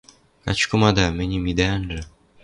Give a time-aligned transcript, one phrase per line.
[0.43, 2.01] Качкымада, мӹньӹм идӓ анжы...